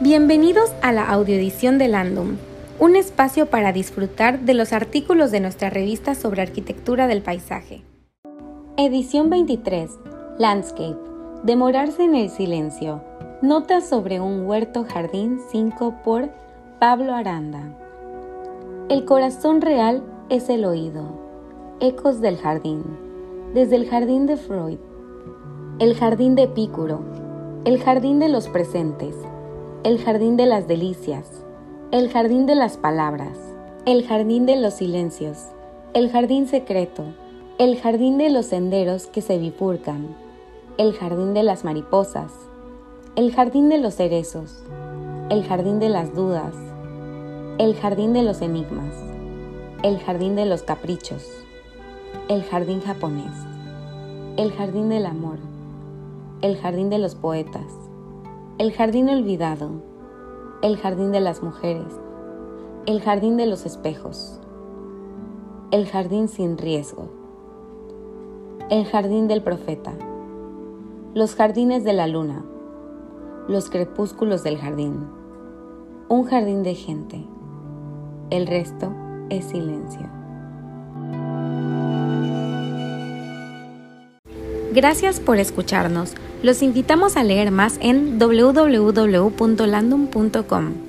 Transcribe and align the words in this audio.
Bienvenidos 0.00 0.72
a 0.80 0.92
la 0.92 1.10
audioedición 1.10 1.76
de 1.76 1.88
Landum, 1.88 2.36
un 2.78 2.94
espacio 2.94 3.46
para 3.46 3.72
disfrutar 3.72 4.38
de 4.38 4.54
los 4.54 4.72
artículos 4.72 5.32
de 5.32 5.40
nuestra 5.40 5.70
revista 5.70 6.14
sobre 6.14 6.40
arquitectura 6.40 7.08
del 7.08 7.20
paisaje. 7.20 7.82
Edición 8.76 9.28
23. 9.28 9.90
Landscape. 10.38 10.96
Demorarse 11.42 12.04
en 12.04 12.14
el 12.14 12.30
silencio. 12.30 13.02
Notas 13.42 13.88
sobre 13.88 14.20
un 14.20 14.46
huerto 14.46 14.84
jardín 14.84 15.40
5 15.50 15.96
por 16.04 16.30
Pablo 16.78 17.12
Aranda. 17.12 17.76
El 18.88 19.04
corazón 19.04 19.60
real 19.60 20.04
es 20.28 20.48
el 20.48 20.64
oído. 20.64 21.08
Ecos 21.80 22.20
del 22.20 22.36
jardín. 22.36 22.84
Desde 23.52 23.74
el 23.74 23.90
jardín 23.90 24.26
de 24.26 24.36
Freud. 24.36 24.78
El 25.80 25.96
jardín 25.96 26.36
de 26.36 26.44
Epicuro. 26.44 27.00
El 27.64 27.82
jardín 27.82 28.20
de 28.20 28.28
los 28.28 28.46
presentes 28.46 29.16
el 29.84 30.02
jardín 30.02 30.36
de 30.36 30.46
las 30.46 30.66
delicias, 30.66 31.44
el 31.92 32.10
jardín 32.10 32.46
de 32.46 32.56
las 32.56 32.76
palabras, 32.76 33.38
el 33.86 34.04
jardín 34.04 34.44
de 34.44 34.56
los 34.56 34.74
silencios, 34.74 35.38
el 35.94 36.10
jardín 36.10 36.48
secreto, 36.48 37.04
el 37.58 37.80
jardín 37.80 38.18
de 38.18 38.28
los 38.28 38.46
senderos 38.46 39.06
que 39.06 39.22
se 39.22 39.38
bifurcan, 39.38 40.16
el 40.78 40.94
jardín 40.94 41.32
de 41.32 41.44
las 41.44 41.64
mariposas, 41.64 42.32
el 43.14 43.32
jardín 43.32 43.68
de 43.68 43.78
los 43.78 43.94
cerezos, 43.94 44.64
el 45.30 45.44
jardín 45.44 45.78
de 45.78 45.90
las 45.90 46.12
dudas, 46.12 46.56
el 47.58 47.76
jardín 47.76 48.12
de 48.12 48.24
los 48.24 48.42
enigmas, 48.42 48.94
el 49.84 50.00
jardín 50.00 50.34
de 50.34 50.44
los 50.44 50.62
caprichos, 50.64 51.24
el 52.28 52.42
jardín 52.42 52.80
japonés, 52.80 53.32
el 54.36 54.50
jardín 54.52 54.88
del 54.88 55.06
amor, 55.06 55.38
el 56.42 56.56
jardín 56.56 56.90
de 56.90 56.98
los 56.98 57.14
poetas, 57.14 57.87
el 58.58 58.72
jardín 58.72 59.08
olvidado, 59.08 59.70
el 60.62 60.78
jardín 60.78 61.12
de 61.12 61.20
las 61.20 61.44
mujeres, 61.44 61.86
el 62.86 63.00
jardín 63.00 63.36
de 63.36 63.46
los 63.46 63.64
espejos, 63.64 64.40
el 65.70 65.86
jardín 65.86 66.26
sin 66.26 66.58
riesgo, 66.58 67.08
el 68.68 68.84
jardín 68.84 69.28
del 69.28 69.44
profeta, 69.44 69.92
los 71.14 71.36
jardines 71.36 71.84
de 71.84 71.92
la 71.92 72.08
luna, 72.08 72.44
los 73.46 73.70
crepúsculos 73.70 74.42
del 74.42 74.58
jardín, 74.58 75.06
un 76.08 76.24
jardín 76.24 76.64
de 76.64 76.74
gente, 76.74 77.24
el 78.30 78.48
resto 78.48 78.92
es 79.30 79.44
silencio. 79.44 80.17
Gracias 84.72 85.20
por 85.20 85.38
escucharnos. 85.38 86.14
Los 86.42 86.62
invitamos 86.62 87.16
a 87.16 87.24
leer 87.24 87.50
más 87.50 87.78
en 87.80 88.18
www.landum.com. 88.18 90.87